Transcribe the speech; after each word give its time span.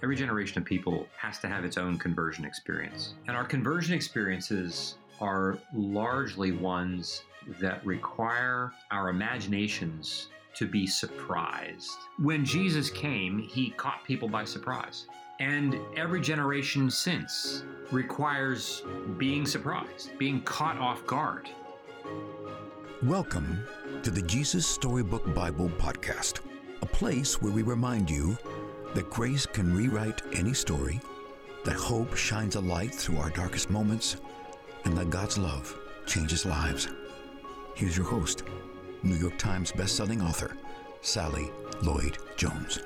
every 0.00 0.14
generation 0.14 0.58
of 0.58 0.64
people 0.64 1.08
has 1.16 1.40
to 1.40 1.48
have 1.48 1.64
its 1.64 1.76
own 1.76 1.98
conversion 1.98 2.44
experience. 2.44 3.14
And 3.26 3.36
our 3.36 3.44
conversion 3.44 3.94
experiences 3.94 4.94
are 5.20 5.58
largely 5.74 6.52
ones 6.52 7.22
that 7.60 7.84
require 7.84 8.72
our 8.92 9.08
imaginations 9.08 10.28
to 10.54 10.68
be 10.68 10.86
surprised. 10.86 11.96
When 12.18 12.44
Jesus 12.44 12.90
came, 12.90 13.40
he 13.40 13.70
caught 13.70 14.04
people 14.04 14.28
by 14.28 14.44
surprise. 14.44 15.06
And 15.40 15.76
every 15.96 16.20
generation 16.20 16.90
since 16.90 17.64
requires 17.90 18.82
being 19.16 19.46
surprised, 19.46 20.16
being 20.16 20.42
caught 20.42 20.78
off 20.78 21.04
guard. 21.06 21.48
Welcome 23.02 23.64
to 24.04 24.12
the 24.12 24.22
Jesus 24.22 24.64
Storybook 24.64 25.34
Bible 25.34 25.70
Podcast, 25.70 26.40
a 26.82 26.86
place 26.86 27.42
where 27.42 27.52
we 27.52 27.62
remind 27.62 28.08
you 28.08 28.36
that 28.94 29.10
grace 29.10 29.46
can 29.46 29.74
rewrite 29.74 30.22
any 30.32 30.54
story, 30.54 31.00
that 31.64 31.76
hope 31.76 32.16
shines 32.16 32.56
a 32.56 32.60
light 32.60 32.94
through 32.94 33.18
our 33.18 33.30
darkest 33.30 33.70
moments, 33.70 34.16
and 34.84 34.96
that 34.96 35.10
God's 35.10 35.38
love 35.38 35.78
changes 36.06 36.46
lives. 36.46 36.88
Here's 37.74 37.96
your 37.96 38.06
host, 38.06 38.44
New 39.02 39.16
York 39.16 39.38
Times 39.38 39.72
bestselling 39.72 40.26
author, 40.26 40.56
Sally 41.00 41.50
Lloyd 41.82 42.18
Jones. 42.36 42.80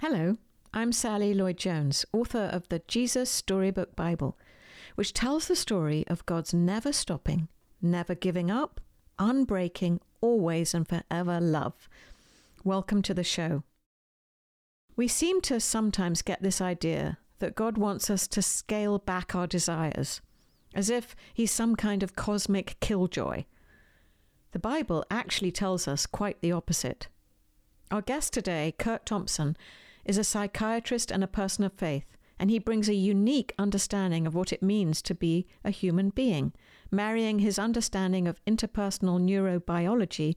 Hello, 0.00 0.36
I'm 0.74 0.92
Sally 0.92 1.34
Lloyd 1.34 1.56
Jones, 1.56 2.04
author 2.12 2.50
of 2.52 2.68
the 2.68 2.82
Jesus 2.86 3.30
Storybook 3.30 3.96
Bible, 3.96 4.36
which 4.94 5.12
tells 5.12 5.48
the 5.48 5.56
story 5.56 6.04
of 6.08 6.26
God's 6.26 6.52
never 6.52 6.92
stopping, 6.92 7.48
never 7.80 8.14
giving 8.14 8.50
up, 8.50 8.80
unbreaking, 9.18 10.00
always 10.20 10.74
and 10.74 10.86
forever 10.86 11.40
love. 11.40 11.88
Welcome 12.66 13.02
to 13.02 13.14
the 13.14 13.22
show. 13.22 13.62
We 14.96 15.06
seem 15.06 15.40
to 15.42 15.60
sometimes 15.60 16.20
get 16.20 16.42
this 16.42 16.60
idea 16.60 17.18
that 17.38 17.54
God 17.54 17.78
wants 17.78 18.10
us 18.10 18.26
to 18.26 18.42
scale 18.42 18.98
back 18.98 19.36
our 19.36 19.46
desires 19.46 20.20
as 20.74 20.90
if 20.90 21.14
he's 21.32 21.52
some 21.52 21.76
kind 21.76 22.02
of 22.02 22.16
cosmic 22.16 22.76
killjoy. 22.80 23.44
The 24.50 24.58
Bible 24.58 25.04
actually 25.12 25.52
tells 25.52 25.86
us 25.86 26.06
quite 26.06 26.40
the 26.40 26.50
opposite. 26.50 27.06
Our 27.92 28.02
guest 28.02 28.32
today, 28.32 28.74
Curt 28.76 29.06
Thompson, 29.06 29.56
is 30.04 30.18
a 30.18 30.24
psychiatrist 30.24 31.12
and 31.12 31.22
a 31.22 31.28
person 31.28 31.62
of 31.62 31.72
faith, 31.72 32.16
and 32.36 32.50
he 32.50 32.58
brings 32.58 32.88
a 32.88 32.94
unique 32.94 33.54
understanding 33.60 34.26
of 34.26 34.34
what 34.34 34.52
it 34.52 34.60
means 34.60 35.02
to 35.02 35.14
be 35.14 35.46
a 35.64 35.70
human 35.70 36.10
being, 36.10 36.52
marrying 36.90 37.38
his 37.38 37.60
understanding 37.60 38.26
of 38.26 38.44
interpersonal 38.44 39.20
neurobiology 39.20 40.34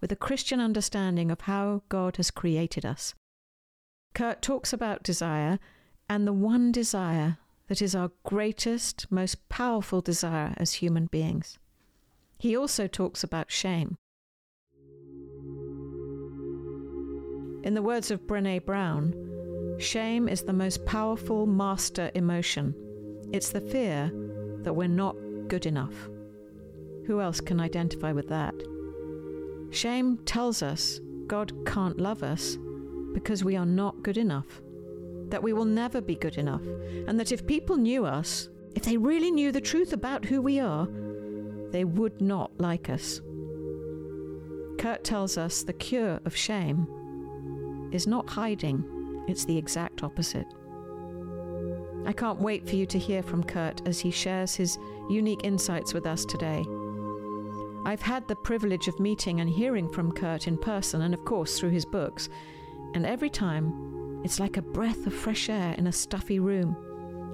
with 0.00 0.12
a 0.12 0.16
Christian 0.16 0.60
understanding 0.60 1.30
of 1.30 1.42
how 1.42 1.82
God 1.88 2.16
has 2.16 2.30
created 2.30 2.86
us. 2.86 3.14
Curt 4.14 4.42
talks 4.42 4.72
about 4.72 5.02
desire 5.02 5.58
and 6.08 6.26
the 6.26 6.32
one 6.32 6.72
desire 6.72 7.38
that 7.68 7.82
is 7.82 7.94
our 7.94 8.10
greatest, 8.24 9.06
most 9.10 9.48
powerful 9.48 10.00
desire 10.00 10.54
as 10.56 10.74
human 10.74 11.06
beings. 11.06 11.58
He 12.38 12.56
also 12.56 12.86
talks 12.86 13.22
about 13.22 13.50
shame. 13.50 13.98
In 17.64 17.74
the 17.74 17.82
words 17.82 18.10
of 18.10 18.26
Brene 18.26 18.64
Brown, 18.64 19.14
shame 19.78 20.28
is 20.28 20.42
the 20.42 20.52
most 20.52 20.86
powerful 20.86 21.46
master 21.46 22.10
emotion. 22.14 22.74
It's 23.32 23.50
the 23.50 23.60
fear 23.60 24.10
that 24.62 24.72
we're 24.72 24.88
not 24.88 25.16
good 25.48 25.66
enough. 25.66 25.94
Who 27.06 27.20
else 27.20 27.40
can 27.40 27.60
identify 27.60 28.12
with 28.12 28.28
that? 28.28 28.54
Shame 29.70 30.18
tells 30.24 30.62
us 30.62 31.00
God 31.26 31.52
can't 31.66 31.98
love 31.98 32.22
us 32.22 32.56
because 33.12 33.44
we 33.44 33.56
are 33.56 33.66
not 33.66 34.02
good 34.02 34.16
enough 34.16 34.60
that 35.30 35.42
we 35.42 35.52
will 35.52 35.64
never 35.64 36.00
be 36.00 36.14
good 36.14 36.38
enough, 36.38 36.62
and 37.06 37.18
that 37.18 37.32
if 37.32 37.46
people 37.46 37.76
knew 37.76 38.04
us, 38.04 38.48
if 38.74 38.82
they 38.82 38.96
really 38.96 39.30
knew 39.30 39.52
the 39.52 39.60
truth 39.60 39.92
about 39.92 40.24
who 40.24 40.40
we 40.40 40.60
are, 40.60 40.88
they 41.70 41.84
would 41.84 42.20
not 42.20 42.50
like 42.58 42.88
us. 42.88 43.20
Curt 44.78 45.04
tells 45.04 45.36
us 45.36 45.62
the 45.62 45.72
cure 45.72 46.20
of 46.24 46.36
shame 46.36 46.86
is 47.92 48.06
not 48.06 48.28
hiding, 48.28 48.84
it's 49.26 49.44
the 49.44 49.56
exact 49.56 50.02
opposite. 50.02 50.46
I 52.06 52.12
can't 52.12 52.40
wait 52.40 52.66
for 52.66 52.76
you 52.76 52.86
to 52.86 52.98
hear 52.98 53.22
from 53.22 53.44
Curt 53.44 53.86
as 53.86 54.00
he 54.00 54.10
shares 54.10 54.54
his 54.54 54.78
unique 55.10 55.44
insights 55.44 55.92
with 55.92 56.06
us 56.06 56.24
today. 56.24 56.64
I've 57.88 58.02
had 58.02 58.28
the 58.28 58.36
privilege 58.36 58.86
of 58.86 59.00
meeting 59.00 59.40
and 59.40 59.48
hearing 59.48 59.88
from 59.88 60.12
Curt 60.12 60.46
in 60.46 60.58
person 60.58 61.00
and, 61.00 61.14
of 61.14 61.24
course, 61.24 61.58
through 61.58 61.70
his 61.70 61.86
books, 61.86 62.28
and 62.92 63.06
every 63.06 63.30
time 63.30 64.20
it's 64.22 64.38
like 64.38 64.58
a 64.58 64.62
breath 64.62 65.06
of 65.06 65.14
fresh 65.14 65.48
air 65.48 65.74
in 65.78 65.86
a 65.86 65.92
stuffy 65.92 66.38
room, 66.38 66.76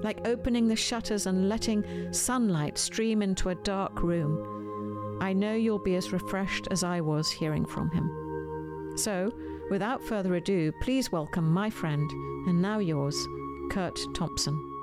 like 0.01 0.25
opening 0.25 0.69
the 0.69 0.75
shutters 0.77 1.25
and 1.25 1.49
letting 1.49 1.83
sunlight 2.13 2.77
stream 2.77 3.21
into 3.21 3.49
a 3.49 3.55
dark 3.55 4.01
room. 4.01 5.17
I 5.19 5.33
know 5.33 5.55
you'll 5.55 5.77
be 5.77 5.97
as 5.97 6.13
refreshed 6.13 6.69
as 6.71 6.85
I 6.85 7.01
was 7.01 7.29
hearing 7.29 7.65
from 7.65 7.91
him. 7.91 8.93
So, 8.95 9.33
without 9.69 10.01
further 10.01 10.35
ado, 10.35 10.71
please 10.79 11.11
welcome 11.11 11.51
my 11.51 11.69
friend, 11.69 12.09
and 12.47 12.61
now 12.61 12.79
yours, 12.79 13.27
Curt 13.71 13.99
Thompson. 14.13 14.74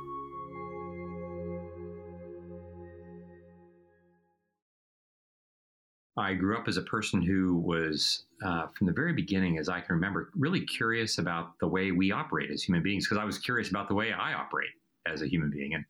I 6.17 6.35
grew 6.35 6.59
up 6.59 6.69
as 6.69 6.77
a 6.77 6.83
person 6.83 7.23
who 7.23 7.57
was, 7.57 8.27
uh, 8.45 8.67
from 8.77 8.87
the 8.87 8.93
very 8.93 9.15
beginning, 9.15 9.59
as 9.59 9.69
I 9.69 9.81
can 9.81 9.95
remember, 9.95 10.31
really 10.35 10.61
curious 10.61 11.19
about 11.19 11.59
the 11.59 11.69
way 11.69 11.91
we 11.91 12.13
operate 12.13 12.51
as 12.51 12.63
human 12.63 12.83
beings 12.83 13.07
because 13.07 13.21
I 13.21 13.25
was 13.25 13.39
curious 13.39 13.71
about 13.71 13.89
the 13.89 13.95
way 13.95 14.13
I 14.13 14.35
operate 14.35 14.71
as 15.07 15.23
a 15.23 15.29
human 15.29 15.51
being. 15.51 15.75
And 15.75 15.85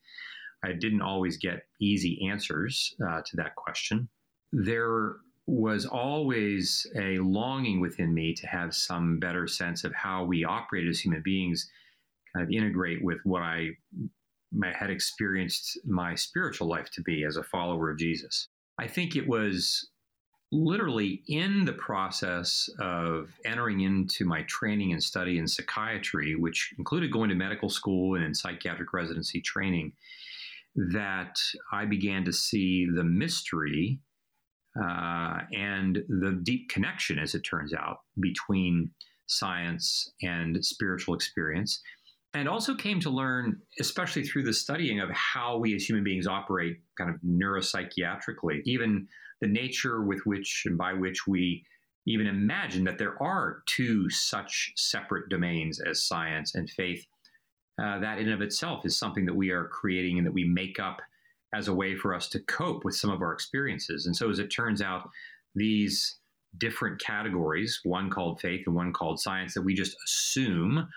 I 0.64 0.72
didn't 0.72 1.02
always 1.02 1.38
get 1.38 1.66
easy 1.80 2.28
answers 2.30 2.94
uh, 3.04 3.22
to 3.26 3.36
that 3.36 3.56
question. 3.56 4.08
There 4.52 5.16
was 5.46 5.86
always 5.86 6.86
a 6.96 7.18
longing 7.18 7.80
within 7.80 8.14
me 8.14 8.32
to 8.34 8.46
have 8.46 8.74
some 8.74 9.18
better 9.18 9.48
sense 9.48 9.82
of 9.82 9.92
how 9.92 10.24
we 10.24 10.44
operate 10.44 10.86
as 10.86 11.00
human 11.00 11.22
beings, 11.24 11.68
kind 12.32 12.44
of 12.44 12.52
integrate 12.52 13.02
with 13.02 13.18
what 13.24 13.42
I 13.42 13.70
had 14.72 14.90
experienced 14.90 15.80
my 15.84 16.14
spiritual 16.14 16.68
life 16.68 16.90
to 16.92 17.02
be 17.02 17.24
as 17.24 17.36
a 17.36 17.42
follower 17.42 17.90
of 17.90 17.98
Jesus. 17.98 18.48
I 18.78 18.86
think 18.86 19.16
it 19.16 19.26
was 19.26 19.90
literally 20.52 21.22
in 21.28 21.64
the 21.64 21.72
process 21.72 22.68
of 22.78 23.30
entering 23.44 23.80
into 23.80 24.26
my 24.26 24.42
training 24.42 24.92
and 24.92 25.02
study 25.02 25.38
in 25.38 25.48
psychiatry, 25.48 26.36
which 26.36 26.74
included 26.78 27.10
going 27.10 27.30
to 27.30 27.34
medical 27.34 27.70
school 27.70 28.14
and 28.14 28.24
in 28.24 28.34
psychiatric 28.34 28.92
residency 28.92 29.40
training, 29.40 29.92
that 30.76 31.40
I 31.72 31.86
began 31.86 32.24
to 32.24 32.32
see 32.32 32.86
the 32.86 33.02
mystery 33.02 33.98
uh, 34.78 35.40
and 35.52 35.96
the 36.08 36.38
deep 36.42 36.68
connection, 36.68 37.18
as 37.18 37.34
it 37.34 37.40
turns 37.40 37.72
out, 37.72 38.00
between 38.20 38.90
science 39.26 40.12
and 40.22 40.62
spiritual 40.64 41.14
experience. 41.14 41.80
And 42.34 42.48
also 42.48 42.74
came 42.74 42.98
to 43.00 43.10
learn, 43.10 43.60
especially 43.78 44.22
through 44.22 44.44
the 44.44 44.54
studying 44.54 45.00
of 45.00 45.10
how 45.10 45.58
we 45.58 45.74
as 45.74 45.86
human 45.86 46.02
beings 46.02 46.26
operate 46.26 46.78
kind 46.96 47.10
of 47.10 47.16
neuropsychiatrically, 47.20 48.62
even 48.64 49.06
the 49.42 49.48
nature 49.48 50.02
with 50.02 50.20
which 50.24 50.62
and 50.64 50.78
by 50.78 50.94
which 50.94 51.26
we 51.26 51.64
even 52.06 52.26
imagine 52.26 52.84
that 52.84 52.98
there 52.98 53.22
are 53.22 53.62
two 53.66 54.08
such 54.10 54.72
separate 54.76 55.28
domains 55.28 55.80
as 55.80 56.04
science 56.04 56.54
and 56.54 56.70
faith. 56.70 57.04
Uh, 57.82 57.98
that 58.00 58.18
in 58.18 58.24
and 58.24 58.34
of 58.34 58.42
itself 58.42 58.84
is 58.84 58.98
something 58.98 59.24
that 59.26 59.34
we 59.34 59.50
are 59.50 59.68
creating 59.68 60.18
and 60.18 60.26
that 60.26 60.32
we 60.32 60.44
make 60.44 60.78
up 60.80 61.00
as 61.54 61.68
a 61.68 61.74
way 61.74 61.94
for 61.94 62.14
us 62.14 62.28
to 62.28 62.40
cope 62.40 62.84
with 62.84 62.94
some 62.94 63.10
of 63.10 63.20
our 63.20 63.32
experiences. 63.32 64.06
And 64.06 64.16
so, 64.16 64.30
as 64.30 64.38
it 64.38 64.48
turns 64.48 64.80
out, 64.82 65.08
these 65.54 66.18
different 66.58 67.00
categories, 67.00 67.80
one 67.82 68.10
called 68.10 68.40
faith 68.40 68.62
and 68.66 68.74
one 68.74 68.92
called 68.92 69.20
science, 69.20 69.54
that 69.54 69.62
we 69.62 69.74
just 69.74 69.96
assume 70.04 70.88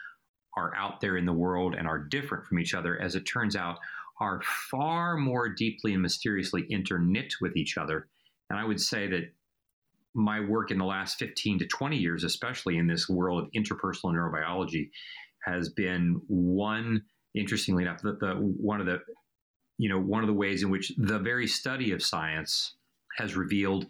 are 0.55 0.73
out 0.75 1.01
there 1.01 1.17
in 1.17 1.25
the 1.25 1.33
world 1.33 1.75
and 1.75 1.87
are 1.87 1.99
different 1.99 2.45
from 2.45 2.59
each 2.59 2.73
other, 2.73 3.01
as 3.01 3.15
it 3.15 3.21
turns 3.21 3.55
out, 3.55 3.77
are 4.19 4.41
far 4.71 5.17
more 5.17 5.49
deeply 5.49 5.93
and 5.93 6.01
mysteriously 6.01 6.63
interknit 6.71 7.33
with 7.41 7.57
each 7.57 7.77
other 7.77 8.07
and 8.49 8.59
I 8.59 8.65
would 8.65 8.81
say 8.81 9.07
that 9.07 9.31
my 10.13 10.39
work 10.39 10.71
in 10.71 10.77
the 10.77 10.85
last 10.85 11.17
15 11.19 11.59
to 11.59 11.67
20 11.67 11.97
years, 11.97 12.23
especially 12.23 12.77
in 12.77 12.87
this 12.87 13.09
world 13.09 13.43
of 13.43 13.51
interpersonal 13.51 14.13
neurobiology, 14.13 14.89
has 15.43 15.69
been 15.69 16.21
one, 16.27 17.03
interestingly 17.35 17.83
enough, 17.83 18.01
the, 18.01 18.13
the 18.13 18.33
one 18.35 18.79
of 18.79 18.85
the 18.85 18.99
you 19.77 19.89
know 19.89 19.99
one 19.99 20.23
of 20.23 20.27
the 20.27 20.33
ways 20.33 20.63
in 20.63 20.69
which 20.69 20.93
the 20.97 21.19
very 21.19 21.47
study 21.47 21.91
of 21.91 22.01
science 22.01 22.75
has 23.17 23.35
revealed 23.35 23.85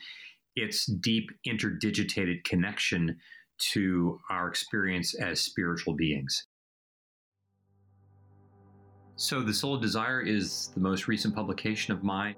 its 0.55 0.87
deep 0.87 1.29
interdigitated 1.47 2.43
connection 2.43 3.17
to 3.57 4.19
our 4.29 4.47
experience 4.47 5.13
as 5.13 5.41
spiritual 5.41 5.93
beings. 5.93 6.47
So, 9.17 9.41
The 9.41 9.53
Soul 9.53 9.75
of 9.75 9.81
Desire 9.81 10.19
is 10.19 10.71
the 10.73 10.81
most 10.81 11.07
recent 11.07 11.33
publication 11.33 11.93
of 11.93 12.03
mine. 12.03 12.35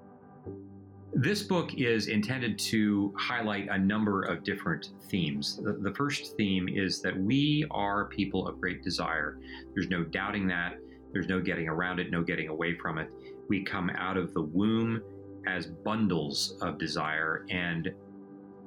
This 1.12 1.42
book 1.42 1.74
is 1.74 2.06
intended 2.06 2.56
to 2.60 3.12
highlight 3.18 3.66
a 3.68 3.76
number 3.76 4.22
of 4.22 4.44
different 4.44 4.90
themes. 5.08 5.60
The, 5.60 5.92
first 5.96 6.36
theme 6.36 6.68
is 6.68 7.02
that 7.02 7.18
we 7.18 7.66
are 7.72 8.04
people 8.04 8.46
of 8.46 8.60
great 8.60 8.84
desire. 8.84 9.40
There's 9.74 9.88
no 9.88 10.04
doubting 10.04 10.46
that. 10.48 10.76
There's 11.12 11.26
no 11.26 11.40
getting 11.40 11.68
around 11.68 11.98
it, 11.98 12.12
no 12.12 12.22
getting 12.22 12.46
away 12.46 12.76
from 12.76 12.98
it. 12.98 13.10
We 13.48 13.64
come 13.64 13.90
out 13.96 14.16
of 14.16 14.32
the 14.32 14.42
womb 14.42 15.02
as 15.48 15.66
bundles 15.66 16.58
of 16.62 16.78
desire, 16.78 17.44
and 17.50 17.92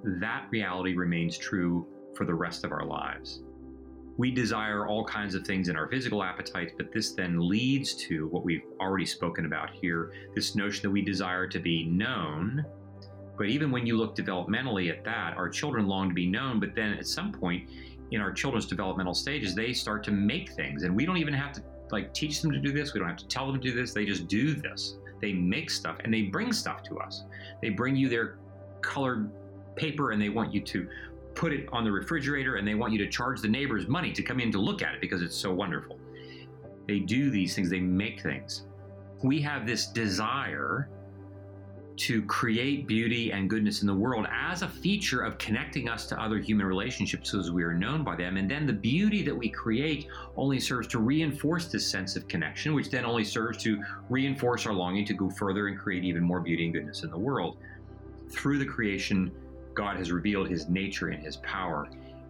that 0.03 0.47
reality 0.51 0.97
remains 0.97 1.37
true 1.37 1.87
for 2.13 2.25
the 2.25 2.33
rest 2.35 2.65
of 2.65 2.73
our 2.73 2.85
lives. 2.85 3.41
We 4.21 4.29
desire 4.29 4.85
all 4.85 5.03
kinds 5.03 5.33
of 5.33 5.47
things 5.47 5.67
in 5.67 5.75
our 5.75 5.87
physical 5.87 6.21
appetites, 6.21 6.73
but 6.77 6.93
this 6.93 7.13
then 7.13 7.39
leads 7.39 7.95
to 8.05 8.27
what 8.27 8.45
we've 8.45 8.61
already 8.79 9.07
spoken 9.07 9.47
about 9.47 9.71
here 9.71 10.13
this 10.35 10.53
notion 10.53 10.83
that 10.83 10.91
we 10.91 11.01
desire 11.01 11.47
to 11.47 11.57
be 11.57 11.85
known. 11.85 12.63
But 13.35 13.47
even 13.47 13.71
when 13.71 13.87
you 13.87 13.97
look 13.97 14.15
developmentally 14.15 14.91
at 14.91 15.03
that, 15.05 15.35
our 15.37 15.49
children 15.49 15.87
long 15.87 16.09
to 16.09 16.13
be 16.13 16.27
known, 16.27 16.59
but 16.59 16.75
then 16.75 16.93
at 16.93 17.07
some 17.07 17.31
point 17.31 17.67
in 18.11 18.21
our 18.21 18.31
children's 18.31 18.67
developmental 18.67 19.15
stages, 19.15 19.55
they 19.55 19.73
start 19.73 20.03
to 20.03 20.11
make 20.11 20.51
things. 20.51 20.83
And 20.83 20.95
we 20.95 21.03
don't 21.03 21.17
even 21.17 21.33
have 21.33 21.51
to 21.53 21.63
like 21.89 22.13
teach 22.13 22.43
them 22.43 22.51
to 22.51 22.59
do 22.59 22.71
this. 22.71 22.93
We 22.93 22.99
don't 22.99 23.09
have 23.09 23.17
to 23.17 23.27
tell 23.27 23.47
them 23.47 23.59
to 23.59 23.71
do 23.71 23.73
this. 23.73 23.91
They 23.91 24.05
just 24.05 24.27
do 24.27 24.53
this. 24.53 24.97
They 25.19 25.33
make 25.33 25.71
stuff 25.71 25.97
and 26.03 26.13
they 26.13 26.21
bring 26.21 26.53
stuff 26.53 26.83
to 26.83 26.99
us. 26.99 27.23
They 27.59 27.69
bring 27.69 27.95
you 27.95 28.07
their 28.07 28.37
colored 28.81 29.31
paper 29.75 30.11
and 30.11 30.21
they 30.21 30.29
want 30.29 30.53
you 30.53 30.61
to 30.61 30.87
put 31.35 31.53
it 31.53 31.67
on 31.71 31.83
the 31.83 31.91
refrigerator 31.91 32.55
and 32.55 32.67
they 32.67 32.75
want 32.75 32.93
you 32.93 32.99
to 32.99 33.07
charge 33.07 33.41
the 33.41 33.47
neighbors 33.47 33.87
money 33.87 34.11
to 34.11 34.23
come 34.23 34.39
in 34.39 34.51
to 34.51 34.59
look 34.59 34.81
at 34.81 34.93
it 34.93 35.01
because 35.01 35.21
it's 35.21 35.35
so 35.35 35.53
wonderful. 35.53 35.99
They 36.87 36.99
do 36.99 37.29
these 37.29 37.55
things, 37.55 37.69
they 37.69 37.79
make 37.79 38.21
things. 38.21 38.67
We 39.23 39.41
have 39.41 39.65
this 39.65 39.87
desire 39.87 40.89
to 41.97 42.23
create 42.23 42.87
beauty 42.87 43.31
and 43.31 43.49
goodness 43.49 43.81
in 43.81 43.87
the 43.87 43.93
world 43.93 44.25
as 44.31 44.63
a 44.63 44.67
feature 44.67 45.21
of 45.21 45.37
connecting 45.37 45.87
us 45.87 46.07
to 46.07 46.19
other 46.19 46.39
human 46.39 46.65
relationships 46.65 47.33
as 47.35 47.51
we 47.51 47.63
are 47.63 47.75
known 47.75 48.03
by 48.03 48.15
them. 48.15 48.37
And 48.37 48.49
then 48.49 48.65
the 48.65 48.73
beauty 48.73 49.21
that 49.23 49.35
we 49.35 49.49
create 49.49 50.07
only 50.35 50.59
serves 50.59 50.87
to 50.89 50.99
reinforce 50.99 51.67
this 51.67 51.85
sense 51.85 52.15
of 52.15 52.27
connection, 52.27 52.73
which 52.73 52.89
then 52.89 53.05
only 53.05 53.23
serves 53.23 53.57
to 53.59 53.83
reinforce 54.09 54.65
our 54.65 54.73
longing 54.73 55.05
to 55.05 55.13
go 55.13 55.29
further 55.29 55.67
and 55.67 55.77
create 55.77 56.03
even 56.03 56.23
more 56.23 56.39
beauty 56.39 56.65
and 56.65 56.73
goodness 56.73 57.03
in 57.03 57.11
the 57.11 57.17
world. 57.17 57.57
Through 58.31 58.57
the 58.57 58.65
creation, 58.65 59.31
God 59.73 59.97
has 59.97 60.11
revealed 60.11 60.49
his 60.49 60.69
nature 60.69 61.09
and 61.09 61.23
his 61.23 61.37
power. 61.37 61.89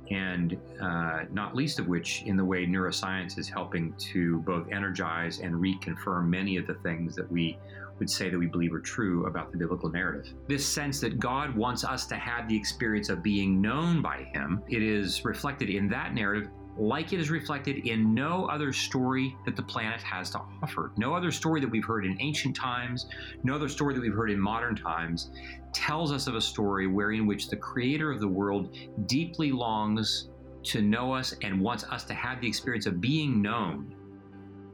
And 0.10 0.58
uh, 0.82 1.22
not 1.32 1.56
least 1.56 1.80
of 1.80 1.88
which, 1.88 2.24
in 2.24 2.36
the 2.36 2.44
way 2.44 2.66
neuroscience 2.66 3.38
is 3.40 3.48
helping 3.48 3.94
to 4.12 4.40
both 4.40 4.68
energize 4.70 5.40
and 5.40 5.56
reconfirm 5.56 6.28
many 6.28 6.58
of 6.58 6.68
the 6.68 6.74
things 6.76 7.16
that 7.16 7.32
we 7.32 7.58
would 7.98 8.10
say 8.10 8.30
that 8.30 8.38
we 8.38 8.48
believe 8.48 8.74
are 8.74 8.80
true 8.80 9.28
about 9.28 9.52
the 9.52 9.58
biblical 9.58 9.90
narrative. 9.90 10.34
This 10.48 10.68
sense 10.68 11.00
that 11.02 11.20
God 11.20 11.56
wants 11.56 11.86
us 11.86 12.08
to 12.08 12.16
have 12.16 12.50
the 12.50 12.58
experience 12.58 13.10
of 13.10 13.22
being 13.22 13.62
known 13.62 14.02
by 14.02 14.24
Him, 14.34 14.64
it 14.68 14.82
is 14.82 15.24
reflected 15.24 15.70
in 15.70 15.88
that 15.90 16.14
narrative 16.14 16.50
like 16.78 17.14
it 17.14 17.20
is 17.20 17.30
reflected 17.30 17.88
in 17.88 18.14
no 18.14 18.46
other 18.46 18.72
story 18.72 19.36
that 19.46 19.56
the 19.56 19.62
planet 19.62 20.02
has 20.02 20.30
to 20.32 20.42
offer. 20.64 20.92
No 20.98 21.14
other 21.14 21.32
story 21.32 21.60
that 21.62 21.70
we've 21.70 21.86
heard 21.86 22.06
in 22.06 22.18
ancient 22.22 22.56
times, 22.56 23.08
no 23.44 23.56
other 23.56 23.70
story 23.70 23.94
that 23.94 24.02
we've 24.02 24.14
heard 24.14 24.32
in 24.32 24.40
modern 24.40 24.76
times 24.76 25.32
tells 25.74 26.12
us 26.12 26.28
of 26.28 26.36
a 26.36 26.42
story 26.42 26.88
wherein 26.88 27.26
which 27.26 27.50
the 27.50 27.56
creator 27.56 28.12
of 28.12 28.20
the 28.20 28.28
world 28.28 28.76
deeply 29.06 29.52
longs 29.52 30.30
to 30.64 30.82
know 30.82 31.14
us 31.14 31.36
and 31.42 31.60
wants 31.60 31.84
us 31.86 32.04
to 32.06 32.14
have 32.14 32.40
the 32.42 32.48
experience 32.48 32.86
of 32.86 33.02
being 33.02 33.42
known 33.42 33.94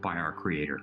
by 0.02 0.16
our 0.16 0.34
creator. 0.34 0.82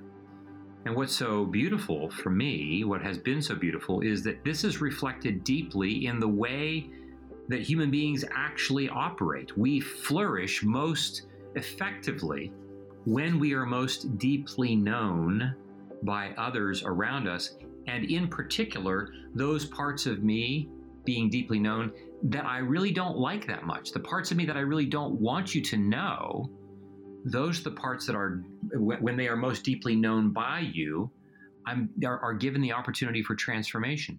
And 0.86 0.94
what's 0.94 1.14
so 1.14 1.46
beautiful 1.46 2.10
for 2.10 2.30
me, 2.30 2.84
what 2.84 3.02
has 3.02 3.16
been 3.16 3.40
so 3.40 3.54
beautiful, 3.54 4.00
is 4.00 4.22
that 4.24 4.44
this 4.44 4.64
is 4.64 4.80
reflected 4.80 5.42
deeply 5.42 6.06
in 6.06 6.20
the 6.20 6.28
way 6.28 6.90
that 7.48 7.60
human 7.60 7.90
beings 7.90 8.24
actually 8.34 8.88
operate. 8.88 9.56
We 9.56 9.80
flourish 9.80 10.62
most 10.62 11.22
effectively 11.54 12.52
when 13.04 13.38
we 13.38 13.52
are 13.52 13.66
most 13.66 14.18
deeply 14.18 14.74
known 14.74 15.54
by 16.02 16.32
others 16.38 16.82
around 16.84 17.28
us, 17.28 17.56
and 17.86 18.04
in 18.04 18.28
particular, 18.28 19.12
those 19.34 19.66
parts 19.66 20.06
of 20.06 20.22
me 20.22 20.68
being 21.04 21.28
deeply 21.28 21.58
known 21.58 21.92
that 22.22 22.46
I 22.46 22.58
really 22.58 22.90
don't 22.90 23.18
like 23.18 23.46
that 23.46 23.64
much, 23.64 23.92
the 23.92 24.00
parts 24.00 24.30
of 24.30 24.38
me 24.38 24.46
that 24.46 24.56
I 24.56 24.60
really 24.60 24.86
don't 24.86 25.20
want 25.20 25.54
you 25.54 25.60
to 25.62 25.76
know, 25.76 26.50
those 27.26 27.60
are 27.60 27.64
the 27.64 27.72
parts 27.72 28.06
that 28.06 28.16
are, 28.16 28.42
when 28.72 29.16
they 29.16 29.28
are 29.28 29.36
most 29.36 29.64
deeply 29.64 29.94
known 29.94 30.30
by 30.30 30.60
you, 30.60 31.10
I'm, 31.66 31.90
are, 32.04 32.18
are 32.20 32.34
given 32.34 32.60
the 32.60 32.72
opportunity 32.72 33.22
for 33.22 33.34
transformation. 33.34 34.18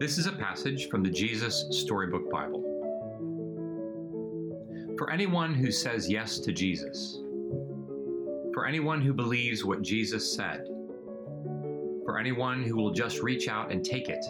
This 0.00 0.16
is 0.16 0.26
a 0.26 0.32
passage 0.32 0.88
from 0.88 1.02
the 1.02 1.10
Jesus 1.10 1.66
Storybook 1.70 2.30
Bible. 2.30 2.64
For 4.96 5.10
anyone 5.10 5.52
who 5.52 5.70
says 5.70 6.08
yes 6.08 6.38
to 6.38 6.52
Jesus, 6.52 7.18
for 8.54 8.64
anyone 8.66 9.02
who 9.02 9.12
believes 9.12 9.62
what 9.62 9.82
Jesus 9.82 10.34
said, 10.34 10.64
for 12.06 12.18
anyone 12.18 12.62
who 12.62 12.76
will 12.76 12.92
just 12.92 13.20
reach 13.20 13.46
out 13.46 13.70
and 13.70 13.84
take 13.84 14.08
it, 14.08 14.24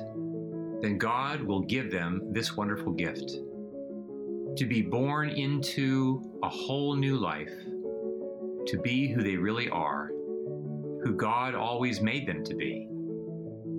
then 0.82 0.98
God 0.98 1.40
will 1.40 1.60
give 1.60 1.92
them 1.92 2.20
this 2.32 2.56
wonderful 2.56 2.92
gift 2.92 3.36
to 4.56 4.66
be 4.66 4.82
born 4.82 5.30
into 5.30 6.20
a 6.42 6.48
whole 6.48 6.96
new 6.96 7.16
life, 7.16 7.54
to 8.66 8.76
be 8.82 9.06
who 9.06 9.22
they 9.22 9.36
really 9.36 9.68
are, 9.70 10.09
who 11.02 11.14
God 11.14 11.54
always 11.54 12.00
made 12.00 12.26
them 12.26 12.44
to 12.44 12.54
be, 12.54 12.88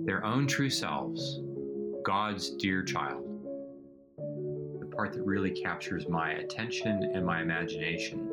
their 0.04 0.24
own 0.24 0.46
true 0.46 0.70
selves 0.70 1.40
God's 2.04 2.50
dear 2.50 2.82
child. 2.82 3.28
The 4.80 4.86
part 4.86 5.12
that 5.12 5.22
really 5.22 5.52
captures 5.52 6.08
my 6.08 6.32
attention 6.32 7.12
and 7.14 7.24
my 7.24 7.40
imagination 7.40 8.28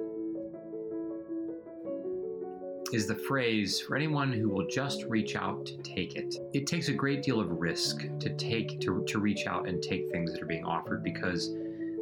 is 2.92 3.06
the 3.06 3.16
phrase 3.16 3.80
for 3.80 3.96
anyone 3.96 4.32
who 4.32 4.50
will 4.50 4.66
just 4.68 5.04
reach 5.04 5.36
out 5.36 5.64
to 5.68 5.78
take 5.78 6.16
it. 6.16 6.36
It 6.54 6.66
takes 6.66 6.88
a 6.88 6.94
great 6.94 7.22
deal 7.22 7.40
of 7.40 7.52
risk 7.52 8.08
to 8.20 8.30
take 8.36 8.80
to, 8.82 9.04
to 9.08 9.20
reach 9.20 9.46
out 9.46 9.68
and 9.68 9.84
take 9.84 10.10
things 10.10 10.34
that 10.34 10.42
are 10.42 10.48
being 10.48 10.66
offered 10.66 11.04
because 11.04 11.54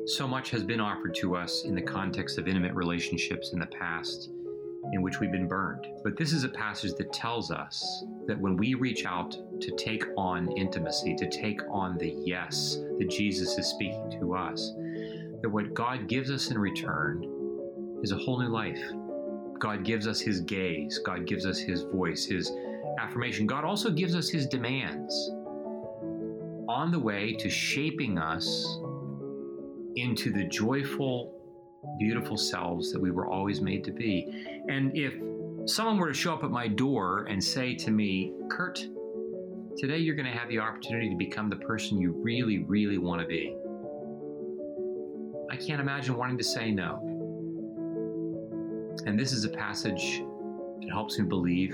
so 0.05 0.25
much 0.25 0.49
has 0.51 0.63
been 0.63 0.79
offered 0.79 1.13
to 1.15 1.35
us 1.35 1.65
in 1.65 1.75
the 1.75 1.81
context 1.81 2.37
of 2.37 2.47
intimate 2.47 2.73
relationships 2.73 3.51
in 3.51 3.59
the 3.59 3.65
past 3.65 4.29
in 4.93 5.01
which 5.01 5.19
we've 5.19 5.31
been 5.31 5.47
burned. 5.47 5.87
But 6.03 6.17
this 6.17 6.33
is 6.33 6.43
a 6.43 6.49
passage 6.49 6.93
that 6.97 7.13
tells 7.13 7.51
us 7.51 8.03
that 8.25 8.39
when 8.39 8.55
we 8.57 8.73
reach 8.73 9.05
out 9.05 9.31
to 9.61 9.71
take 9.75 10.03
on 10.17 10.51
intimacy, 10.57 11.15
to 11.15 11.29
take 11.29 11.61
on 11.69 11.97
the 11.97 12.13
yes 12.25 12.77
that 12.97 13.09
Jesus 13.09 13.57
is 13.57 13.67
speaking 13.67 14.09
to 14.19 14.35
us, 14.35 14.73
that 15.41 15.49
what 15.49 15.73
God 15.73 16.07
gives 16.07 16.31
us 16.31 16.49
in 16.51 16.57
return 16.57 17.23
is 18.01 18.11
a 18.11 18.17
whole 18.17 18.39
new 18.39 18.49
life. 18.49 18.81
God 19.59 19.83
gives 19.83 20.07
us 20.07 20.19
his 20.19 20.41
gaze, 20.41 20.99
God 20.99 21.25
gives 21.25 21.45
us 21.45 21.57
his 21.57 21.83
voice, 21.83 22.25
his 22.25 22.51
affirmation. 22.99 23.47
God 23.47 23.63
also 23.63 23.89
gives 23.89 24.15
us 24.15 24.29
his 24.29 24.47
demands 24.47 25.31
on 26.69 26.91
the 26.91 26.99
way 26.99 27.33
to 27.33 27.49
shaping 27.49 28.17
us 28.17 28.79
into 29.95 30.31
the 30.31 30.43
joyful 30.45 31.36
beautiful 31.97 32.37
selves 32.37 32.91
that 32.91 33.01
we 33.01 33.11
were 33.11 33.27
always 33.27 33.61
made 33.61 33.83
to 33.85 33.91
be. 33.91 34.45
And 34.67 34.95
if 34.95 35.13
someone 35.69 35.97
were 35.97 36.07
to 36.07 36.13
show 36.13 36.33
up 36.33 36.43
at 36.43 36.51
my 36.51 36.67
door 36.67 37.25
and 37.29 37.43
say 37.43 37.75
to 37.75 37.91
me, 37.91 38.33
Curt, 38.49 38.87
today 39.77 39.97
you're 39.97 40.15
going 40.15 40.31
to 40.31 40.37
have 40.37 40.49
the 40.49 40.59
opportunity 40.59 41.09
to 41.09 41.15
become 41.15 41.49
the 41.49 41.57
person 41.57 41.99
you 41.99 42.11
really, 42.11 42.59
really 42.59 42.97
want 42.97 43.21
to 43.21 43.27
be. 43.27 43.55
I 45.49 45.55
can't 45.55 45.79
imagine 45.79 46.17
wanting 46.17 46.37
to 46.37 46.43
say 46.43 46.71
no. 46.71 46.99
And 49.05 49.17
this 49.17 49.31
is 49.31 49.45
a 49.45 49.49
passage 49.49 50.23
that 50.81 50.89
helps 50.91 51.17
me 51.19 51.25
believe 51.25 51.71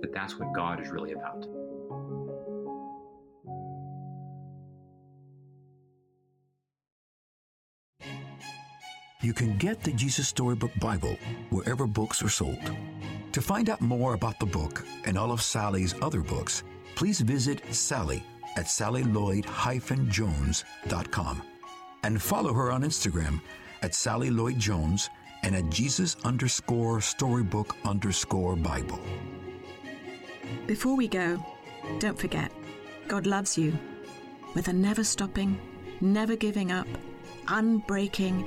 that 0.00 0.12
that's 0.12 0.38
what 0.38 0.54
God 0.54 0.80
is 0.80 0.90
really 0.90 1.12
about. 1.12 1.46
You 9.24 9.32
can 9.32 9.56
get 9.56 9.82
the 9.82 9.92
Jesus 9.92 10.28
Storybook 10.28 10.72
Bible 10.78 11.16
wherever 11.48 11.86
books 11.86 12.22
are 12.22 12.28
sold. 12.28 12.70
To 13.32 13.40
find 13.40 13.70
out 13.70 13.80
more 13.80 14.12
about 14.12 14.38
the 14.38 14.44
book 14.44 14.84
and 15.06 15.16
all 15.16 15.32
of 15.32 15.40
Sally's 15.40 15.94
other 16.02 16.20
books, 16.20 16.62
please 16.94 17.20
visit 17.20 17.74
Sally 17.74 18.22
at 18.58 18.66
sallylloyd-jones.com 18.66 21.42
and 22.02 22.22
follow 22.22 22.52
her 22.52 22.70
on 22.70 22.82
Instagram 22.82 23.40
at 23.80 23.94
Sally 23.94 24.28
Lloyd 24.28 24.58
Jones 24.58 25.08
and 25.42 25.56
at 25.56 25.70
Jesus 25.70 26.18
underscore 26.24 27.00
storybook 27.00 27.74
underscore 27.86 28.56
Bible. 28.56 29.00
Before 30.66 30.96
we 30.96 31.08
go, 31.08 31.42
don't 31.98 32.18
forget, 32.18 32.52
God 33.08 33.26
loves 33.26 33.56
you 33.56 33.72
with 34.54 34.68
a 34.68 34.72
never 34.74 35.02
stopping, 35.02 35.58
never 36.02 36.36
giving 36.36 36.70
up, 36.70 36.86
unbreaking, 37.46 38.46